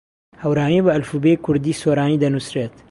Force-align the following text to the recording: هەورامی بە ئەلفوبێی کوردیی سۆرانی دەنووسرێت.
هەورامی 0.43 0.83
بە 0.85 0.91
ئەلفوبێی 0.93 1.41
کوردیی 1.45 1.79
سۆرانی 1.81 2.21
دەنووسرێت. 2.23 2.73